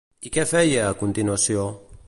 [0.29, 1.69] I què feia, a continuació?